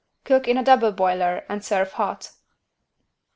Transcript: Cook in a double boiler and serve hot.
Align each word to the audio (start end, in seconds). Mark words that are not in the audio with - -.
Cook 0.23 0.47
in 0.47 0.57
a 0.57 0.63
double 0.63 0.91
boiler 0.91 1.45
and 1.47 1.63
serve 1.63 1.91
hot. 1.91 2.31